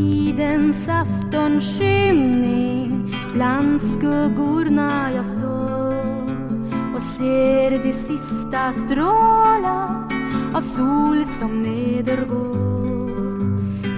[0.00, 6.24] tidens aftonskymning bland skuggorna jag står
[6.94, 10.08] och ser de sista strålar
[10.54, 13.10] av sol som nedergår.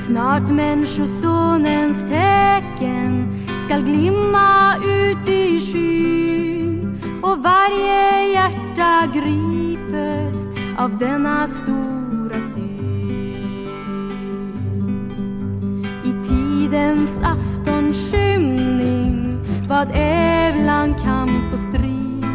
[0.06, 10.36] Snart Människosonens tecken skall glimma ut i skyn och varje hjärta gripes
[10.78, 11.81] av denna stor
[16.72, 19.38] tidens aftonskymning.
[19.68, 22.26] Vad ävlan kamp och strid.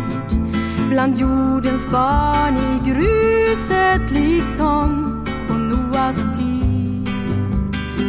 [0.89, 7.09] Bland jordens barn i gruset liksom på Noas tid.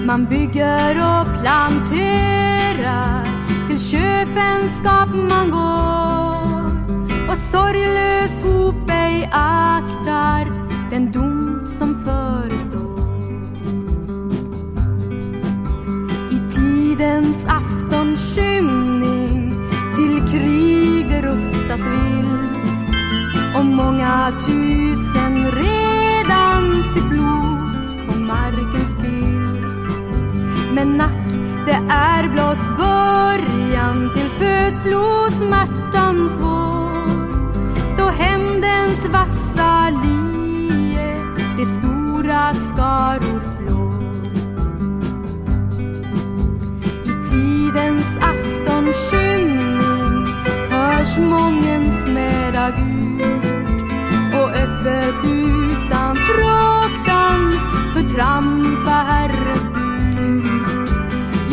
[0.06, 3.24] Man bygger och planterar
[3.68, 6.68] till köpenskap man går.
[7.30, 8.07] Och sorglöst
[24.09, 29.88] och tusen redan sitt blod på marken bild.
[30.74, 31.26] Men nack,
[31.66, 35.77] det är blott början till födslosmärta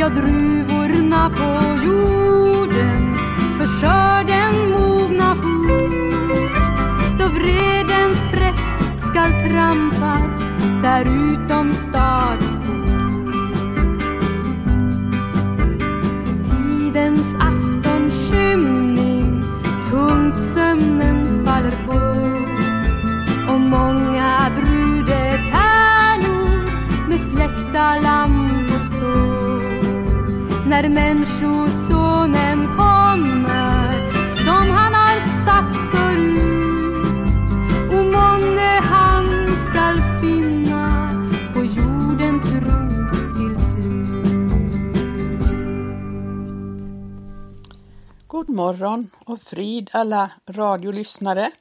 [0.06, 1.44] jag druvorna på
[1.86, 3.18] jorden
[3.58, 6.58] för skörden mogna fort
[7.20, 8.62] då vredens press
[9.10, 10.44] skall trampas
[10.84, 12.60] där utom stadens.
[16.26, 19.44] I tidens aftonskymning
[19.90, 22.00] tungt sömnen faller på
[23.54, 26.50] och många brudetärnor
[27.10, 28.45] med släckta lampor
[30.76, 33.98] när Människosonen kommer
[34.46, 37.38] som han har sagt förut
[37.90, 41.10] och månne han skall finna
[41.54, 42.88] på jorden tro
[43.36, 44.30] till slut.
[48.28, 51.52] God morgon och frid alla radiolyssnare.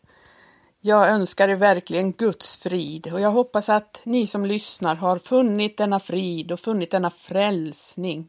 [0.81, 5.76] Jag önskar er verkligen Guds frid och jag hoppas att ni som lyssnar har funnit
[5.76, 8.28] denna frid och funnit denna frälsning.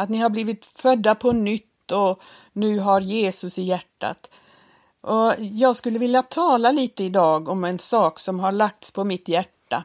[0.00, 2.22] Att ni har blivit födda på nytt och
[2.52, 4.30] nu har Jesus i hjärtat.
[5.00, 9.28] Och jag skulle vilja tala lite idag om en sak som har lagts på mitt
[9.28, 9.84] hjärta.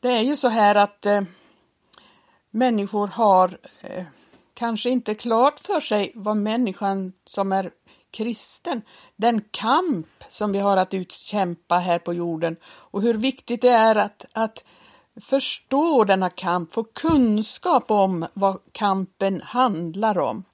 [0.00, 1.22] Det är ju så här att eh,
[2.50, 4.04] människor har eh,
[4.54, 7.70] kanske inte klart för sig vad människan som är
[8.10, 8.82] kristen,
[9.16, 13.96] den kamp som vi har att utkämpa här på jorden och hur viktigt det är
[13.96, 14.64] att, att
[15.20, 20.44] förstå denna kamp, få kunskap om vad kampen handlar om.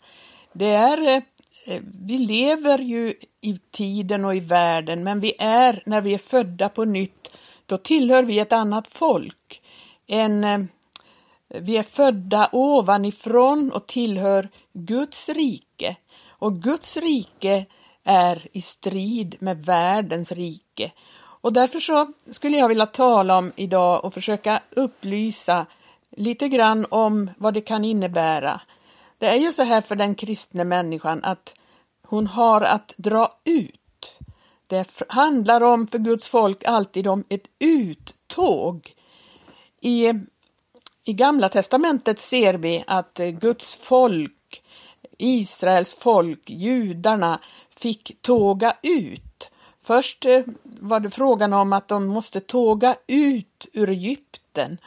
[0.52, 1.22] Det är,
[1.66, 6.18] eh, vi lever ju i tiden och i världen, men vi är, när vi är
[6.18, 7.30] födda på nytt,
[7.66, 9.60] då tillhör vi ett annat folk.
[10.06, 10.60] En, eh,
[11.48, 15.96] vi är födda ovanifrån och tillhör Guds rike.
[16.28, 17.66] Och Guds rike
[18.04, 20.92] är i strid med världens rike.
[21.40, 25.66] Och därför så skulle jag vilja tala om idag och försöka upplysa
[26.10, 28.60] lite grann om vad det kan innebära.
[29.18, 31.54] Det är ju så här för den kristna människan att
[32.02, 34.16] hon har att dra ut.
[34.66, 38.92] Det handlar om för Guds folk alltid om ett uttåg.
[39.80, 40.12] I,
[41.04, 44.62] i Gamla testamentet ser vi att Guds folk,
[45.18, 49.50] Israels folk, judarna, fick tåga ut.
[49.88, 54.78] Först eh, var det frågan om att de måste tåga ut ur Egypten.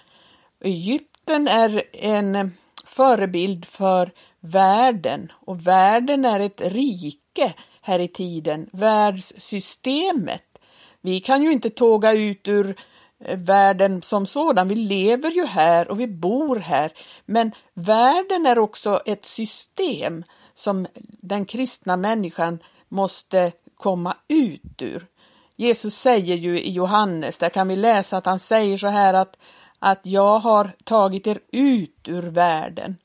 [0.63, 2.47] Egypten är en eh,
[2.85, 10.59] förebild för världen och världen är ett rike här i tiden, världssystemet.
[11.01, 12.75] Vi kan ju inte tåga ut ur
[13.19, 14.67] eh, världen som sådan.
[14.67, 16.93] Vi lever ju här och vi bor här.
[17.25, 20.23] Men världen är också ett system
[20.53, 20.87] som
[21.21, 22.59] den kristna människan
[22.89, 23.51] måste
[23.81, 25.07] komma ut ur.
[25.55, 29.37] Jesus säger ju i Johannes, där kan vi läsa att han säger så här att,
[29.79, 32.97] att jag har tagit er ut ur världen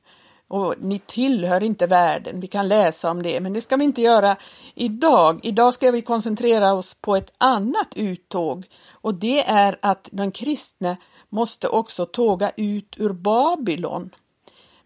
[0.49, 2.41] och ni tillhör inte världen.
[2.41, 4.37] Vi kan läsa om det, men det ska vi inte göra
[4.75, 5.41] idag.
[5.43, 10.97] Idag ska vi koncentrera oss på ett annat uttåg och det är att den kristne
[11.29, 14.11] måste också tåga ut ur Babylon.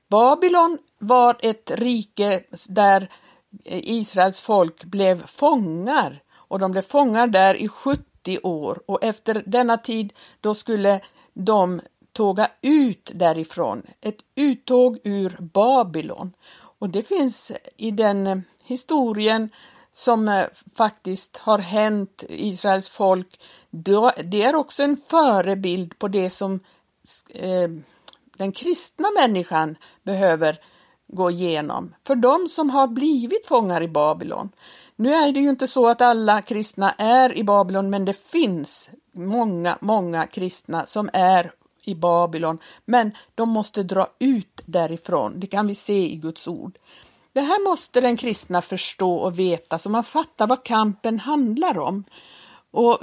[0.09, 3.09] Babylon var ett rike där
[3.65, 8.83] Israels folk blev fångar och de blev fångar där i 70 år.
[8.87, 11.01] Och efter denna tid då skulle
[11.35, 11.81] de
[12.13, 16.33] tåga ut därifrån, ett uttåg ur Babylon.
[16.53, 19.51] Och det finns i den historien
[19.93, 20.47] som eh,
[20.77, 23.41] faktiskt har hänt Israels folk,
[24.25, 26.61] det är också en förebild på det som
[27.35, 27.69] eh,
[28.37, 30.61] den kristna människan behöver
[31.13, 31.95] gå igenom.
[32.07, 34.51] För de som har blivit fångar i Babylon.
[34.97, 38.91] Nu är det ju inte så att alla kristna är i Babylon, men det finns
[39.13, 41.53] många, många kristna som är
[41.83, 45.41] i Babylon, men de måste dra ut därifrån.
[45.41, 46.79] Det kan vi se i Guds ord.
[47.33, 52.05] Det här måste den kristna förstå och veta så man fattar vad kampen handlar om.
[52.71, 52.99] Och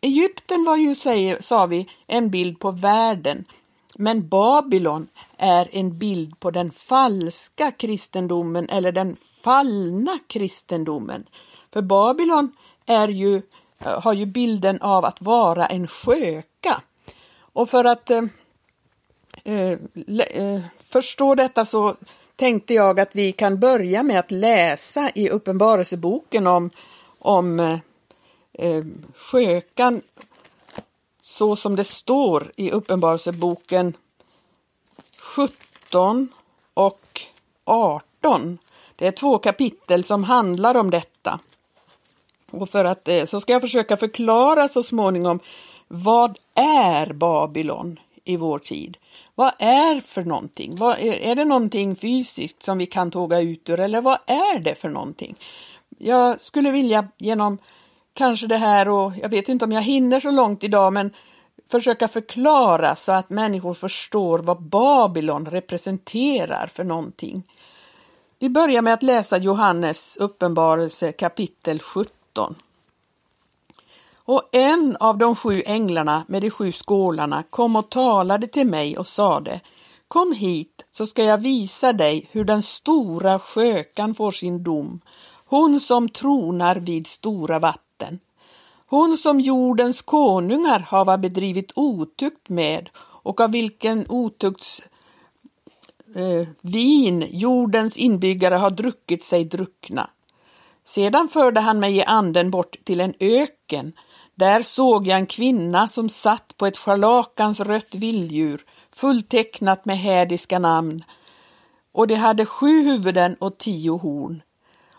[0.00, 3.44] Egypten var ju, säger, sa vi, en bild på världen.
[3.98, 11.26] Men Babylon är en bild på den falska kristendomen eller den fallna kristendomen.
[11.72, 12.52] För Babylon
[12.86, 13.42] är ju,
[13.78, 16.82] eh, har ju bilden av att vara en sköka.
[17.38, 18.22] Och för att eh,
[19.44, 19.78] eh,
[20.18, 21.96] eh, förstå detta så
[22.36, 26.70] tänkte jag att vi kan börja med att läsa i Uppenbarelseboken om,
[27.18, 27.78] om eh,
[28.52, 30.02] eh skökan
[31.24, 33.96] så som det står i Uppenbarelseboken
[35.18, 36.28] 17
[36.74, 37.20] och
[37.64, 38.58] 18.
[38.96, 41.40] Det är två kapitel som handlar om detta.
[42.50, 45.40] Och för att eh, så ska jag försöka förklara så småningom
[45.88, 48.96] vad är Babylon i vår tid?
[49.34, 50.76] Vad är för någonting?
[50.76, 54.58] Vad är, är det någonting fysiskt som vi kan tåga ut ur eller vad är
[54.58, 55.36] det för någonting?
[55.98, 57.58] Jag skulle vilja genom
[58.14, 61.10] kanske det här och jag vet inte om jag hinner så långt idag men
[61.70, 67.42] försöka förklara så att människor förstår vad Babylon representerar för någonting.
[68.38, 72.54] Vi börjar med att läsa Johannes uppenbarelse kapitel 17.
[74.26, 78.98] Och en av de sju änglarna med de sju skålarna kom och talade till mig
[78.98, 79.60] och sade
[80.08, 85.00] Kom hit så ska jag visa dig hur den stora skökan får sin dom,
[85.46, 87.93] hon som tronar vid stora vatten.
[88.94, 94.82] Hon som jordens konungar hava bedrivit otukt med och av vilken otukts
[96.14, 100.10] eh, vin jordens inbyggare har druckit sig druckna.
[100.84, 103.92] Sedan förde han mig i anden bort till en öken
[104.34, 110.58] där såg jag en kvinna som satt på ett scharlakans rött vilddjur, fulltecknat med hädiska
[110.58, 111.04] namn,
[111.92, 114.42] och det hade sju huvuden och tio horn.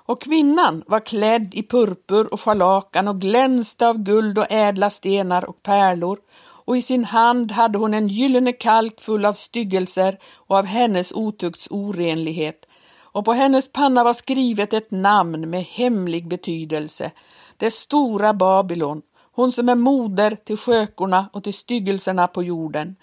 [0.05, 5.45] Och kvinnan var klädd i purpur och scharlakan och glänste av guld och ädla stenar
[5.45, 6.19] och pärlor,
[6.65, 11.11] och i sin hand hade hon en gyllene kalk full av styggelser och av hennes
[11.11, 12.67] otukts orenlighet,
[13.01, 17.11] och på hennes panna var skrivet ett namn med hemlig betydelse,
[17.57, 19.01] det stora Babylon,
[19.31, 22.95] hon som är moder till skökorna och till styggelserna på jorden.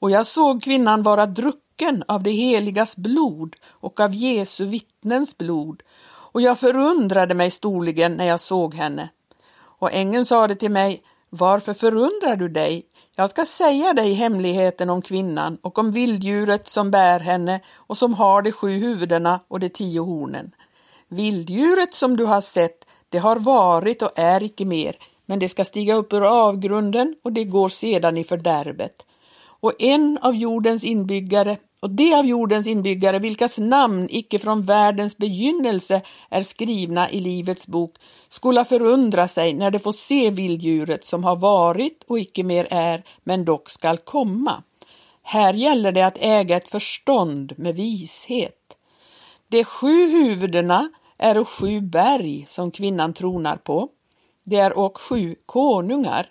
[0.00, 5.82] Och jag såg kvinnan vara drucken av det heligas blod och av Jesu vittnens blod,
[6.32, 9.08] och jag förundrade mig storligen när jag såg henne.
[9.62, 12.86] Och ängeln sade till mig, varför förundrar du dig?
[13.16, 18.14] Jag ska säga dig hemligheten om kvinnan och om vilddjuret som bär henne och som
[18.14, 20.52] har de sju huvudena och de tio hornen.
[21.08, 24.96] Vilddjuret som du har sett, det har varit och är icke mer,
[25.26, 29.06] men det ska stiga upp ur avgrunden och det går sedan i fördärvet.
[29.60, 35.16] Och en av jordens inbyggare och de av jordens inbyggare vilkas namn icke från världens
[35.16, 37.96] begynnelse är skrivna i Livets bok
[38.28, 43.04] skola förundra sig när de får se vilddjuret som har varit och icke mer är,
[43.24, 44.62] men dock skall komma.
[45.22, 48.76] Här gäller det att äga ett förstånd med vishet.
[49.48, 53.88] De sju huvudena är sju berg som kvinnan tronar på
[54.44, 56.28] det är och sju konungar.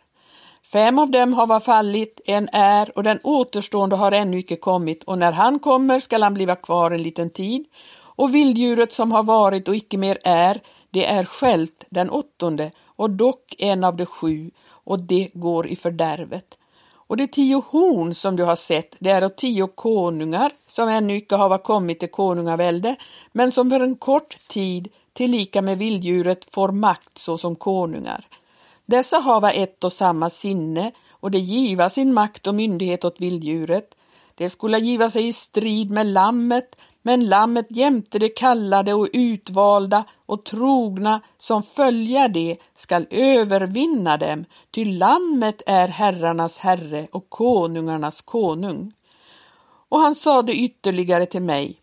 [0.71, 5.17] Fem av dem har fallit, en är och den återstående har ännu icke kommit och
[5.17, 7.65] när han kommer skall han bliva kvar en liten tid
[7.99, 13.09] och vilddjuret som har varit och icke mer är, det är självt den åttonde och
[13.09, 16.57] dock en av de sju och det går i fördärvet.
[16.93, 21.35] Och de tio horn som du har sett, det är tio konungar som ännu icke
[21.35, 22.95] hava kommit till konungavälde,
[23.31, 28.25] men som för en kort tid tillika med vilddjuret får makt såsom konungar.
[28.89, 33.95] Dessa hava ett och samma sinne och det giva sin makt och myndighet åt vilddjuret.
[34.35, 40.03] Det skola giva sig i strid med lammet, men lammet jämte de kallade och utvalda
[40.25, 48.21] och trogna som följa det skall övervinna dem, ty lammet är herrarnas herre och konungarnas
[48.21, 48.93] konung.
[49.89, 51.81] Och han sade ytterligare till mig,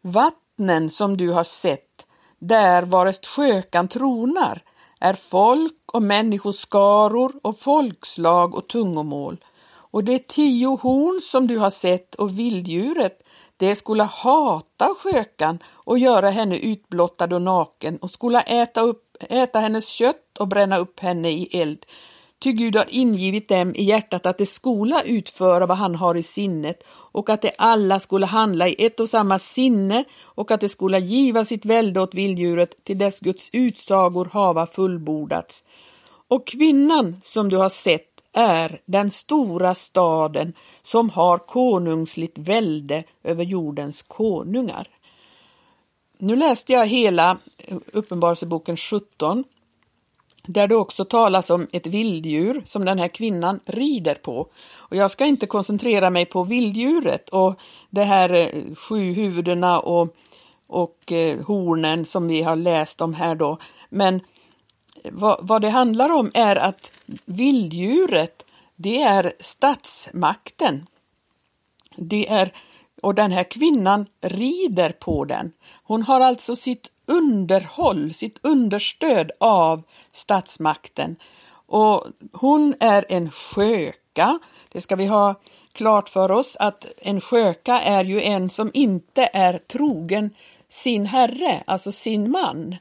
[0.00, 2.06] vattnen som du har sett,
[2.38, 4.62] där varest skökan tronar,
[5.04, 9.44] är folk och människoskaror och folkslag och tungomål.
[9.74, 13.22] Och de tio horn som du har sett och vilddjuret,
[13.56, 19.58] det skulle hata skökan och göra henne utblottad och naken och skulle äta, upp, äta
[19.58, 21.86] hennes kött och bränna upp henne i eld.
[22.44, 26.22] Ty Gud har ingivit dem i hjärtat att de skola utföra vad han har i
[26.22, 30.68] sinnet och att de alla skulle handla i ett och samma sinne och att de
[30.68, 35.64] skulle giva sitt välde åt vilddjuret till dess Guds utsagor hava fullbordats.
[36.28, 43.44] Och kvinnan som du har sett är den stora staden som har konungsligt välde över
[43.44, 44.88] jordens konungar.
[46.18, 47.38] Nu läste jag hela
[47.92, 49.44] Uppenbarelseboken 17
[50.46, 54.48] där det också talas om ett vilddjur som den här kvinnan rider på.
[54.74, 57.60] Och jag ska inte koncentrera mig på vilddjuret och
[57.90, 60.16] det här eh, sju huvudena och,
[60.66, 63.58] och eh, hornen som vi har läst om här då.
[63.88, 66.92] Men eh, vad, vad det handlar om är att
[67.24, 68.44] vilddjuret,
[68.76, 70.86] det är statsmakten.
[71.96, 72.52] Det är,
[73.02, 75.52] och den här kvinnan rider på den.
[75.84, 79.82] Hon har alltså sitt underhåll, sitt understöd av
[80.12, 81.16] statsmakten.
[81.66, 84.38] Och hon är en sköka.
[84.72, 85.34] Det ska vi ha
[85.72, 90.30] klart för oss att en sköka är ju en som inte är trogen
[90.68, 92.76] sin herre, alltså sin man.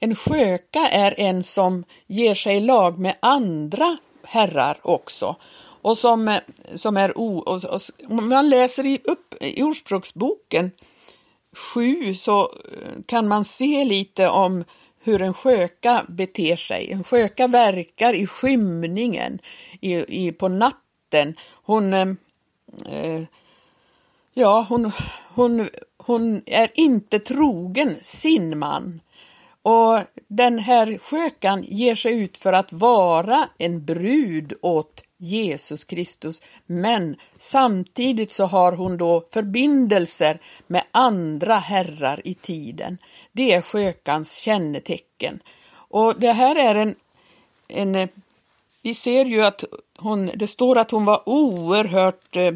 [0.00, 5.36] En sköka är en som ger sig lag med andra herrar också.
[5.82, 6.38] Och som,
[6.74, 7.38] som är o...
[7.38, 10.70] Och, och, om man läser i, upp, i Ordspråksboken
[11.56, 14.64] 7 så eh, kan man se lite om
[15.04, 16.92] hur en sköka beter sig.
[16.92, 19.38] En sköka verkar i skymningen,
[19.80, 21.34] i, i, på natten.
[21.64, 22.08] Hon, eh,
[22.86, 23.22] eh,
[24.34, 24.92] ja, hon,
[25.34, 29.00] hon, hon är inte trogen sin man.
[29.62, 36.42] Och den här skökan ger sig ut för att vara en brud åt Jesus Kristus,
[36.66, 42.98] men samtidigt så har hon då förbindelser med andra herrar i tiden.
[43.32, 45.40] Det är skökans kännetecken.
[45.74, 46.94] Och det här är en,
[47.68, 48.08] en eh,
[48.82, 49.64] vi ser ju att
[49.98, 52.54] hon, det står att hon var oerhört eh,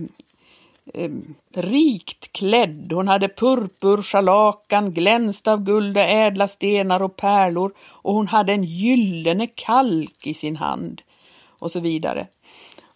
[0.94, 1.11] eh,
[1.54, 2.92] rikt klädd.
[2.92, 8.52] Hon hade purpur, scharlakan, glänst av guld och ädla stenar och pärlor och hon hade
[8.52, 11.02] en gyllene kalk i sin hand
[11.58, 12.26] och så vidare.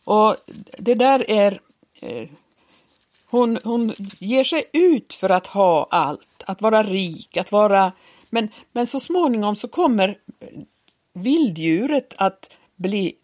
[0.04, 0.36] Och
[0.78, 1.60] det där är...
[2.00, 2.28] Eh,
[3.30, 7.92] hon, hon ger sig ut för att ha allt, att vara rik, att vara...
[8.30, 10.18] Men, men så småningom så kommer
[11.12, 13.14] vilddjuret att bli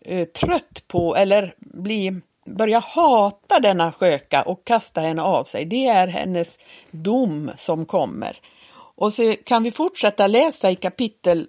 [0.00, 5.64] eh, trött på eller bli, börja hata denna sköka och kasta henne av sig.
[5.64, 6.58] Det är hennes
[6.90, 8.40] dom som kommer.
[8.74, 11.48] Och så kan vi fortsätta läsa i kapitel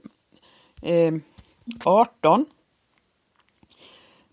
[0.82, 1.14] eh,
[1.84, 2.46] 18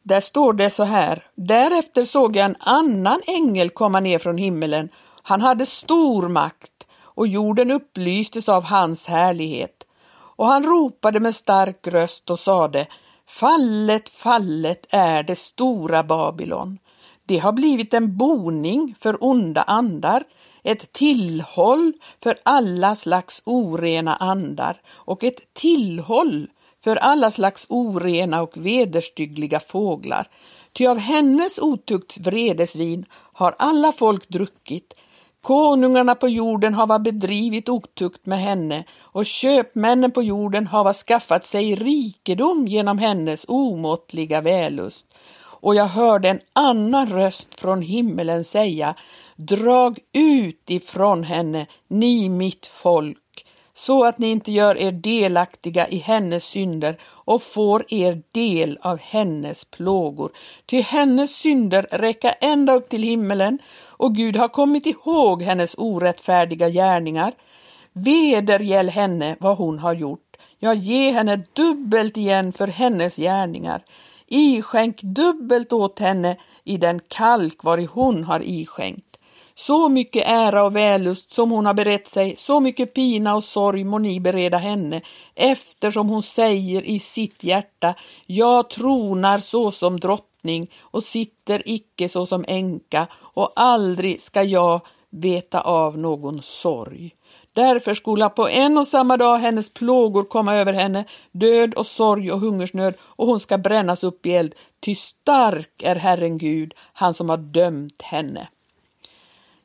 [0.02, 1.26] där står det så här.
[1.34, 4.88] Därefter såg jag en annan ängel komma ner från himmelen.
[5.22, 9.86] Han hade stor makt och jorden upplystes av hans härlighet.
[10.36, 12.86] Och han ropade med stark röst och sade
[13.26, 16.78] Fallet, fallet är det stora Babylon.
[17.26, 20.24] Det har blivit en boning för onda andar,
[20.62, 21.92] ett tillhåll
[22.22, 26.48] för alla slags orena andar och ett tillhåll
[26.84, 30.28] för alla slags orena och vederstyggliga fåglar.
[30.72, 34.94] Ty av hennes otukts vredesvin har alla folk druckit.
[35.42, 41.74] Konungarna på jorden hava bedrivit otukt med henne och köpmännen på jorden hava skaffat sig
[41.74, 45.06] rikedom genom hennes omåttliga vällust.
[45.62, 48.94] Och jag hörde en annan röst från himmelen säga
[49.36, 53.18] Drag ut ifrån henne, ni mitt folk,
[53.86, 58.98] så att ni inte gör er delaktiga i hennes synder och får er del av
[58.98, 60.30] hennes plågor.
[60.66, 66.68] Ty hennes synder räcka ända upp till himmelen och Gud har kommit ihåg hennes orättfärdiga
[66.68, 67.32] gärningar.
[67.92, 70.36] Vedergäll henne vad hon har gjort.
[70.58, 73.84] Ja, ge henne dubbelt igen för hennes gärningar.
[74.26, 79.11] Iskänk dubbelt åt henne i den kalk vari hon har iskänkt.
[79.66, 83.84] Så mycket ära och vällust som hon har berett sig, så mycket pina och sorg
[83.84, 85.00] må ni bereda henne,
[85.34, 87.94] eftersom hon säger i sitt hjärta,
[88.26, 95.98] jag tronar såsom drottning och sitter icke såsom änka och aldrig ska jag veta av
[95.98, 97.14] någon sorg.
[97.52, 102.32] Därför skola på en och samma dag hennes plågor komma över henne, död och sorg
[102.32, 107.14] och hungersnöd, och hon ska brännas upp i eld, ty stark är Herren Gud, han
[107.14, 108.48] som har dömt henne.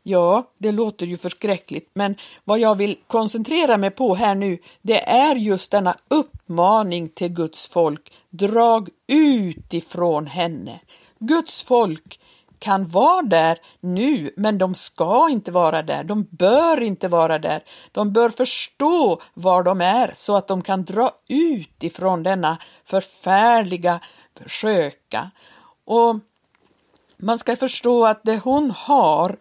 [0.09, 5.09] Ja, det låter ju förskräckligt, men vad jag vill koncentrera mig på här nu, det
[5.09, 8.13] är just denna uppmaning till Guds folk.
[8.29, 10.79] Drag ut ifrån henne.
[11.19, 12.19] Guds folk
[12.59, 16.03] kan vara där nu, men de ska inte vara där.
[16.03, 17.63] De bör inte vara där.
[17.91, 23.99] De bör förstå var de är så att de kan dra ut ifrån denna förfärliga
[24.45, 25.31] sköka.
[25.85, 26.15] Och
[27.17, 29.37] man ska förstå att det hon har,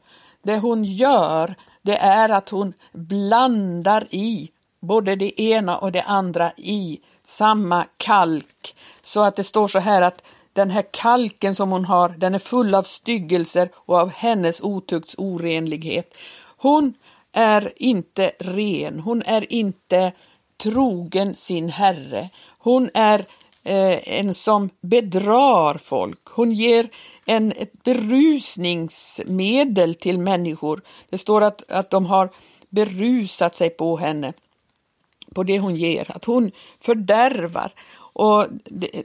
[0.47, 4.51] det hon gör, det är att hon blandar i
[4.81, 8.75] både det ena och det andra i samma kalk.
[9.03, 10.23] Så att det står så här att
[10.53, 15.15] den här kalken som hon har, den är full av styggelser och av hennes otukts
[15.19, 16.19] orenlighet.
[16.57, 16.95] Hon
[17.33, 20.13] är inte ren, hon är inte
[20.63, 22.31] trogen sin herre.
[22.59, 23.19] Hon är
[23.65, 26.21] eh, en som bedrar folk.
[26.25, 26.89] Hon ger
[27.27, 30.83] en, ett berusningsmedel till människor.
[31.11, 32.31] Det står att, att de har
[32.69, 34.33] berusat sig på henne,
[35.35, 37.75] på det hon ger, att hon fördärvar.
[37.99, 39.03] Och det,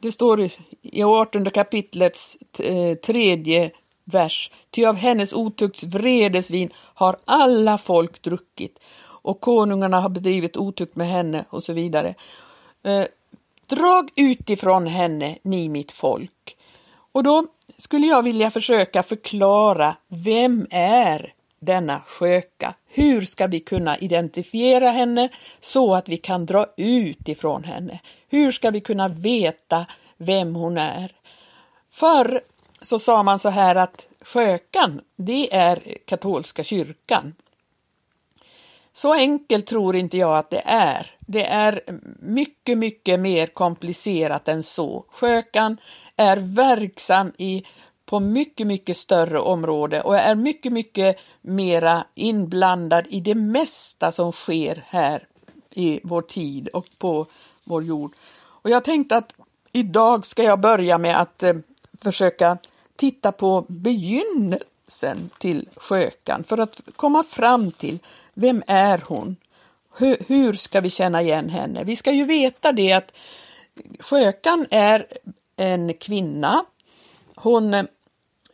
[0.00, 0.48] det står
[0.82, 3.70] i 18 kapitlets eh, tredje
[4.04, 4.50] vers.
[4.70, 8.78] Ty av hennes otukts vredesvin har alla folk druckit
[9.22, 12.14] och konungarna har bedrivit otukt med henne och så vidare.
[12.82, 13.04] Eh,
[13.66, 16.56] drag utifrån henne, ni mitt folk.
[17.12, 22.74] Och då skulle jag vilja försöka förklara vem är denna sköka?
[22.88, 25.28] Hur ska vi kunna identifiera henne
[25.60, 28.00] så att vi kan dra ut ifrån henne?
[28.28, 29.86] Hur ska vi kunna veta
[30.16, 31.12] vem hon är?
[31.90, 32.42] Förr
[32.82, 37.34] så sa man så här att skökan, det är katolska kyrkan.
[38.92, 41.10] Så enkelt tror inte jag att det är.
[41.20, 41.82] Det är
[42.20, 45.04] mycket, mycket mer komplicerat än så.
[45.08, 45.76] Skökan
[46.16, 47.64] är verksam i
[48.04, 54.32] på mycket, mycket större område och är mycket, mycket mera inblandad i det mesta som
[54.32, 55.26] sker här
[55.70, 57.26] i vår tid och på
[57.64, 58.14] vår jord.
[58.34, 59.34] Och jag tänkte att
[59.72, 61.54] idag ska jag börja med att eh,
[62.02, 62.58] försöka
[62.96, 67.98] titta på begynnelsen till skökan för att komma fram till
[68.34, 69.36] vem är hon?
[69.96, 71.84] Hur, hur ska vi känna igen henne?
[71.84, 73.12] Vi ska ju veta det att
[73.98, 75.06] skökan är
[75.56, 76.64] en kvinna.
[77.34, 77.84] Hon eh,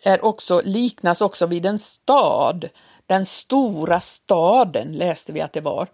[0.03, 2.69] är också, liknas också vid en stad.
[3.07, 5.89] Den stora staden läste vi att det var.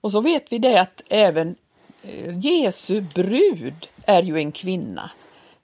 [0.00, 1.56] Och så vet vi det att även
[2.02, 5.10] eh, Jesu brud är ju en kvinna.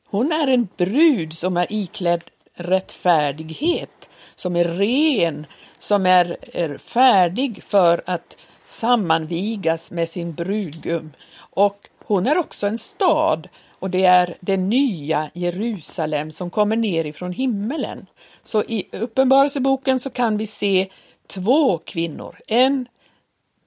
[0.09, 2.23] Hon är en brud som är iklädd
[2.55, 5.47] rättfärdighet, som är ren,
[5.79, 11.13] som är, är färdig för att sammanvigas med sin brudgum.
[11.39, 13.49] Och hon är också en stad
[13.83, 18.07] och det är det nya Jerusalem som kommer ner ifrån himmelen.
[18.43, 20.89] Så i Uppenbarelseboken så kan vi se
[21.27, 22.87] två kvinnor, en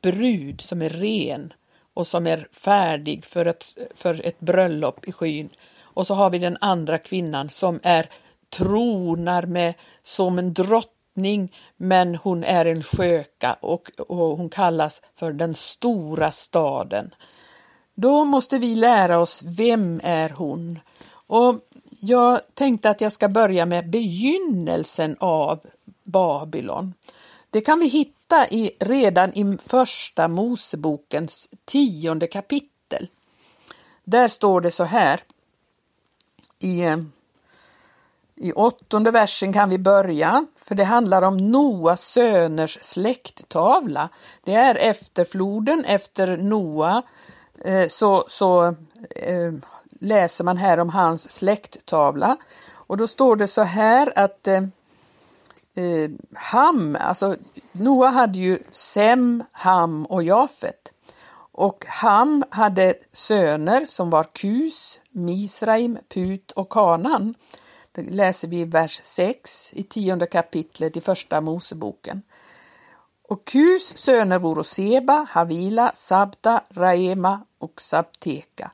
[0.01, 1.53] brud som är ren
[1.93, 5.49] och som är färdig för ett, för ett bröllop i skyn.
[5.81, 8.09] Och så har vi den andra kvinnan som är
[8.49, 15.33] tronar med som en drottning men hon är en sköka och, och hon kallas för
[15.33, 17.11] den stora staden.
[17.95, 20.79] Då måste vi lära oss vem är hon?
[21.27, 21.55] Och
[21.99, 25.59] jag tänkte att jag ska börja med begynnelsen av
[26.03, 26.93] Babylon.
[27.49, 33.07] Det kan vi hitta i, redan i första Mosebokens tionde kapitel.
[34.03, 35.23] Där står det så här.
[36.59, 36.83] I,
[38.35, 44.09] I åttonde versen kan vi börja, för det handlar om Noas söners släkttavla.
[44.43, 47.03] Det är efter floden, efter Noa
[47.61, 48.75] Eh, så, så
[49.09, 49.53] eh,
[49.99, 52.37] läser man här om hans släkttavla.
[52.71, 54.63] Och då står det så här att eh,
[55.73, 57.35] eh, Ham, alltså
[57.71, 60.91] Noa hade ju Sem, Ham och Jafet.
[61.51, 67.35] Och Ham hade söner som var Kus, Misraim, Put och Kanan.
[67.91, 72.21] Det läser vi i vers 6 i tionde kapitlet i första Moseboken.
[73.27, 78.71] Och Kus söner voro Seba, Havila, Sabta, Raema och Sabteka.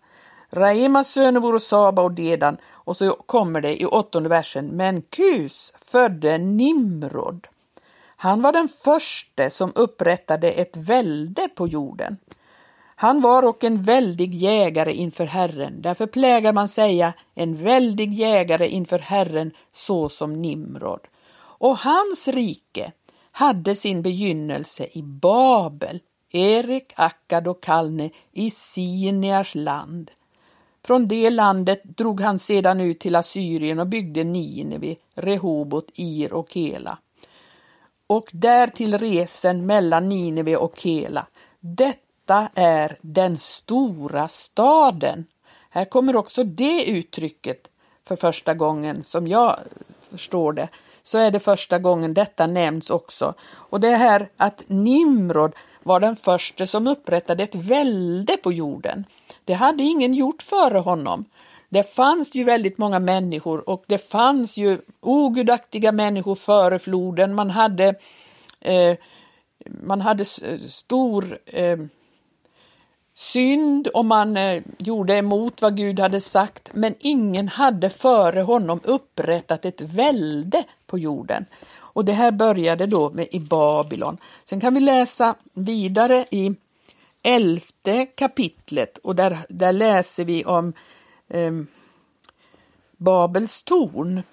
[0.49, 5.73] Raemas söner voro Saba och Dedan och så kommer det i åttonde versen, men Kus
[5.75, 7.47] födde Nimrod.
[8.15, 12.17] Han var den förste som upprättade ett välde på jorden.
[12.95, 18.67] Han var och en väldig jägare inför Herren, därför plägar man säga en väldig jägare
[18.67, 21.07] inför Herren så som Nimrod.
[21.43, 22.91] Och hans rike
[23.31, 25.99] hade sin begynnelse i Babel,
[26.31, 30.11] Erik, Akkad och Kalne i Sinears land.
[30.83, 36.49] Från det landet drog han sedan ut till Assyrien och byggde Nineve, Rehobot, Ir och
[36.49, 36.97] Kela.
[38.07, 41.27] och därtill resen mellan Nineve och Kela.
[41.59, 45.25] Detta är den stora staden.
[45.69, 47.67] Här kommer också det uttrycket
[48.07, 49.59] för första gången som jag
[50.09, 50.69] förstår det
[51.03, 53.33] så är det första gången detta nämns också.
[53.53, 59.05] Och det här att Nimrod var den första som upprättade ett välde på jorden.
[59.45, 61.25] Det hade ingen gjort före honom.
[61.69, 67.35] Det fanns ju väldigt många människor och det fanns ju ogudaktiga människor före floden.
[67.35, 67.95] Man hade,
[68.61, 68.97] eh,
[69.65, 71.77] man hade stor eh,
[73.13, 78.79] synd och man eh, gjorde emot vad Gud hade sagt, men ingen hade före honom
[78.83, 81.45] upprättat ett välde på jorden.
[81.77, 84.17] Och det här började då med i Babylon.
[84.45, 86.55] Sen kan vi läsa vidare i
[87.23, 90.73] elfte kapitlet och där, där läser vi om
[91.29, 91.51] eh,
[92.97, 94.23] Babels torn.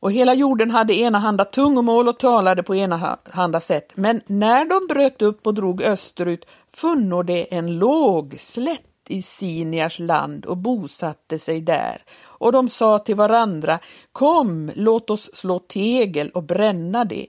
[0.00, 3.92] Och hela jorden hade enahanda tungomål och talade på enahanda sätt.
[3.94, 6.46] Men när de bröt upp och drog österut
[6.76, 12.02] funno de en lågslätt i Siniars land och bosatte sig där.
[12.40, 13.78] Och de sa till varandra,
[14.12, 17.26] kom, låt oss slå tegel och bränna det.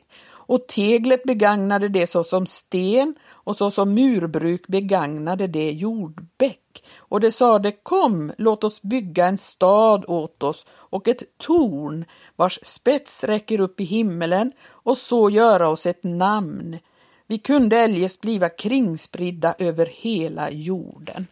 [0.51, 6.83] Och teglet begagnade det såsom sten och såsom murbruk begagnade det jordbäck.
[6.97, 12.59] Och det sade, kom, låt oss bygga en stad åt oss och ett torn vars
[12.61, 16.79] spets räcker upp i himmelen och så göra oss ett namn.
[17.27, 21.27] Vi kunde eljest bliva kringspridda över hela jorden.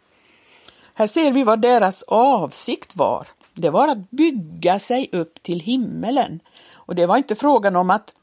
[0.94, 3.28] Här ser vi vad deras avsikt var.
[3.60, 6.39] Det var att bygga sig upp till himmelen.
[6.74, 8.13] Och det var inte frågan om att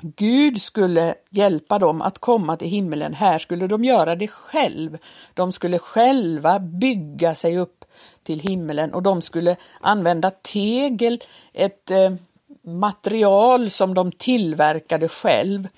[0.00, 3.14] Gud skulle hjälpa dem att komma till himmelen.
[3.14, 4.98] Här skulle de göra det själv.
[5.34, 7.84] De skulle själva bygga sig upp
[8.22, 11.20] till himmelen och de skulle använda tegel,
[11.52, 12.12] ett eh,
[12.62, 15.68] material som de tillverkade själv.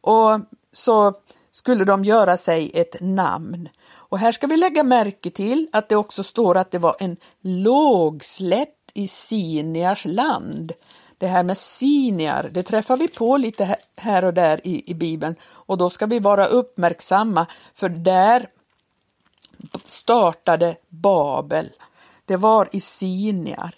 [0.00, 0.40] Och
[0.72, 1.14] så
[1.52, 3.68] skulle de göra sig ett namn.
[4.14, 7.16] Och här ska vi lägga märke till att det också står att det var en
[7.40, 10.72] lågslätt i Siniars land.
[11.18, 15.36] Det här med Siniar, det träffar vi på lite här och där i, i Bibeln
[15.44, 18.48] och då ska vi vara uppmärksamma för där
[19.84, 21.70] startade Babel.
[22.24, 23.74] Det var i Siniar.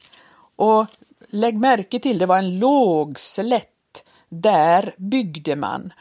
[0.57, 0.87] Och
[1.29, 4.05] lägg märke till, det var en lågslätt.
[4.29, 5.92] Där byggde man.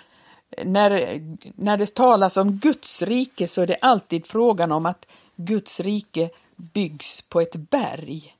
[0.64, 1.22] När,
[1.56, 6.30] när det talas om Guds rike så är det alltid frågan om att Guds rike
[6.56, 8.36] byggs på ett berg.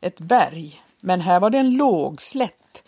[0.00, 0.82] Ett berg.
[1.00, 2.82] Men här var det en lågslätt.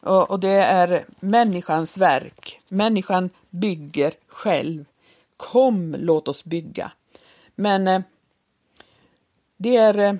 [0.00, 2.60] Och, och det är människans verk.
[2.68, 4.84] Människan bygger själv.
[5.36, 6.92] Kom, låt oss bygga.
[7.54, 8.00] Men eh,
[9.56, 10.14] det är eh,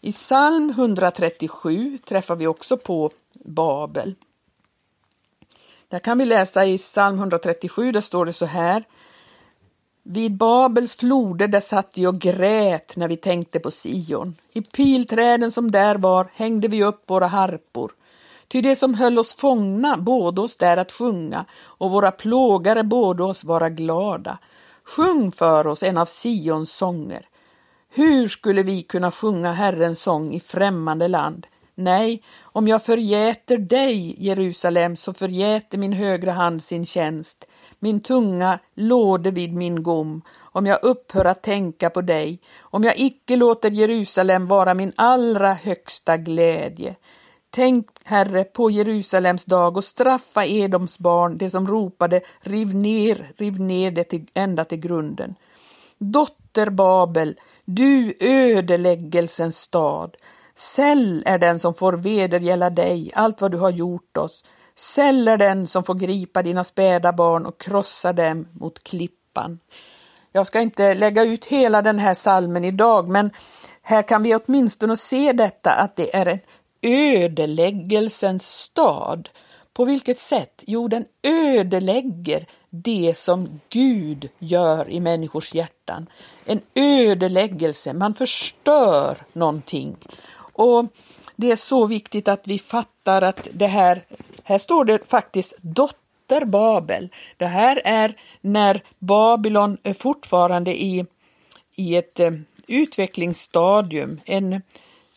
[0.00, 4.14] i psalm 137 träffar vi också på Babel.
[5.88, 8.84] Där kan vi läsa i psalm 137, där står det så här.
[10.02, 14.34] Vid Babels floder där satt vi och grät när vi tänkte på Sion.
[14.52, 17.92] I pilträden som där var hängde vi upp våra harpor.
[18.48, 23.24] Ty det som höll oss fångna både oss där att sjunga och våra plågare både
[23.24, 24.38] oss vara glada.
[24.84, 27.28] Sjung för oss en av Sions sånger.
[27.94, 31.46] Hur skulle vi kunna sjunga Herrens sång i främmande land?
[31.74, 37.46] Nej, om jag förgäter dig, Jerusalem, så förgäter min högra hand sin tjänst,
[37.78, 42.98] min tunga låde vid min gom, om jag upphör att tänka på dig, om jag
[42.98, 46.96] icke låter Jerusalem vara min allra högsta glädje.
[47.50, 53.60] Tänk, Herre, på Jerusalems dag och straffa Edoms barn, det som ropade riv ner, riv
[53.60, 55.34] ner det till, ända till grunden.
[55.98, 60.16] Dotter Babel, du ödeläggelsens stad,
[60.56, 64.44] Säll är den som får vedergälla dig allt vad du har gjort oss.
[64.74, 69.58] Säll är den som får gripa dina späda barn och krossa dem mot klippan.
[70.32, 73.30] Jag ska inte lägga ut hela den här salmen idag, men
[73.82, 76.40] här kan vi åtminstone se detta att det är en
[76.82, 79.28] ödeläggelsens stad.
[79.72, 80.64] På vilket sätt?
[80.66, 86.06] Jo, den ödelägger det som Gud gör i människors hjärtan.
[86.44, 89.96] En ödeläggelse, man förstör någonting.
[90.54, 90.86] Och
[91.36, 94.04] det är så viktigt att vi fattar att det här,
[94.44, 97.08] här står det faktiskt dotter Babel.
[97.36, 101.06] Det här är när Babylon är fortfarande i,
[101.74, 102.32] i ett eh,
[102.66, 104.20] utvecklingsstadium.
[104.24, 104.52] En,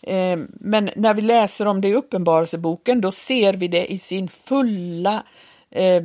[0.02, 4.28] eh, men när vi läser om det i Uppenbarelseboken då ser vi det i sin
[4.30, 5.24] fulla
[5.70, 6.04] eh,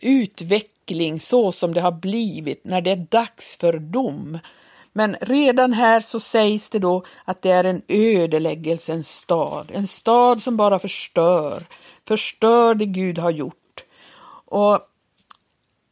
[0.00, 4.38] utveckling så som det har blivit när det är dags för dom.
[4.96, 10.42] Men redan här så sägs det då att det är en ödeläggelsens stad, en stad
[10.42, 11.62] som bara förstör,
[12.08, 13.84] förstör det Gud har gjort.
[14.44, 14.80] Och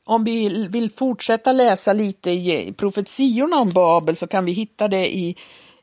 [0.05, 5.17] om vi vill fortsätta läsa lite i profetiorna om Babel så kan vi hitta det
[5.17, 5.37] i,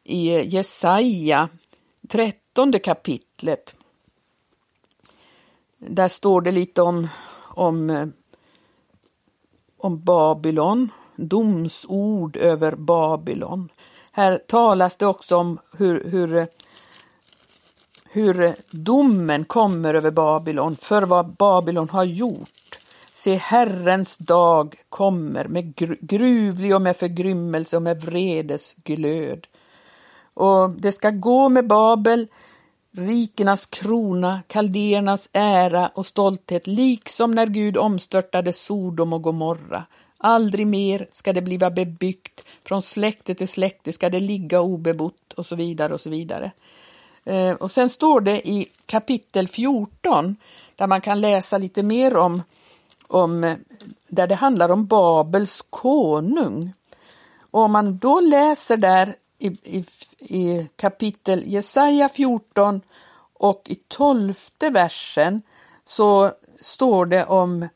[0.03, 1.49] i Jesaja,
[2.07, 3.75] 13 kapitlet.
[5.77, 7.07] Där står det lite om,
[7.55, 8.11] om,
[9.77, 10.89] om Babylon,
[11.27, 13.69] domsord över Babylon.
[14.11, 16.47] Här talas det också om hur, hur,
[18.09, 22.79] hur domen kommer över Babylon för vad Babylon har gjort.
[23.13, 29.47] Se, Herrens dag kommer med gruvlig och med förgrymmelse och med vredes glöd.
[30.33, 32.27] Och det ska gå med Babel,
[32.91, 39.85] rikenas krona, kaldéernas ära och stolthet, liksom när Gud omstörtade Sodom och Gomorra.
[40.21, 45.45] Aldrig mer ska det bliva bebyggt, från släkte till släkte ska det ligga obebott och
[45.45, 46.51] så vidare och så vidare.
[47.23, 50.35] Eh, och sen står det i kapitel 14
[50.75, 52.43] där man kan läsa lite mer om,
[53.07, 53.55] om
[54.07, 56.73] där det handlar om Babels konung.
[57.51, 59.85] Och om man då läser där i, i,
[60.19, 62.81] i kapitel Jesaja 14
[63.33, 65.41] och i tolfte versen
[65.85, 67.67] så står det om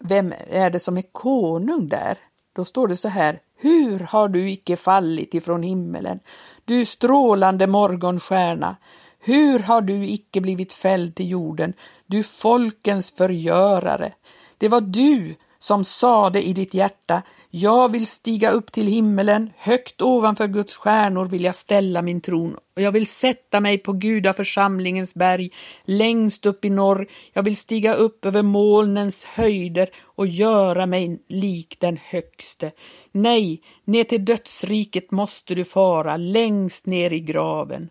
[0.00, 2.18] vem är det som är konung där?
[2.56, 3.40] Då står det så här.
[3.58, 6.20] Hur har du icke fallit ifrån himmelen,
[6.64, 8.76] du strålande morgonstjärna?
[9.18, 11.72] Hur har du icke blivit fälld till jorden,
[12.06, 14.12] du folkens förgörare?
[14.58, 15.34] Det var du
[15.66, 21.24] som sade i ditt hjärta, jag vill stiga upp till himmelen, högt ovanför Guds stjärnor
[21.24, 25.50] vill jag ställa min tron och jag vill sätta mig på gudaförsamlingens berg
[25.84, 27.06] längst upp i norr.
[27.32, 32.72] Jag vill stiga upp över molnens höjder och göra mig lik den högste.
[33.12, 37.88] Nej, ner till dödsriket måste du fara, längst ner i graven.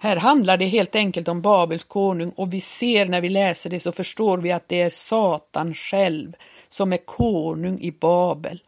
[0.00, 3.80] Här handlar det helt enkelt om Babels konung och vi ser när vi läser det
[3.80, 6.32] så förstår vi att det är Satan själv
[6.68, 8.62] som är konung i Babel.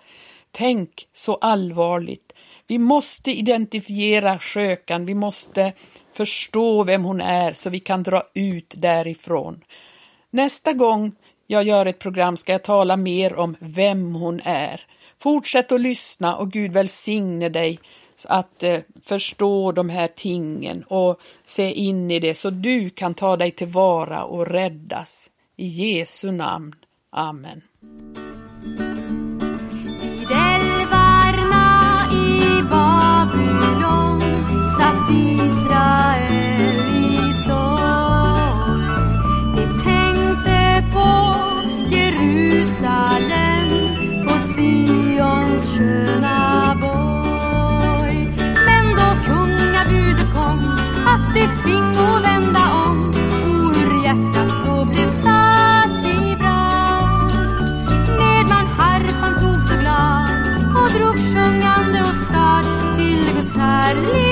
[0.50, 2.32] Tänk så allvarligt.
[2.66, 5.72] Vi måste identifiera skökan, vi måste
[6.12, 9.60] förstå vem hon är så vi kan dra ut därifrån.
[10.30, 11.12] Nästa gång
[11.46, 14.86] jag gör ett program ska jag tala mer om vem hon är.
[15.22, 17.78] Fortsätt att lyssna och Gud välsigne dig
[18.24, 23.36] att eh, förstå de här tingen och se in i det så du kan ta
[23.36, 25.30] dig tillvara och räddas.
[25.56, 26.74] I Jesu namn.
[27.10, 27.62] Amen.
[30.00, 34.20] Vid älvarna i Babylon
[34.78, 38.84] satt Israel i sorg.
[39.56, 41.34] De tänkte på
[41.96, 43.68] Jerusalem,
[44.26, 46.09] på Sions sjö
[63.90, 64.29] Guds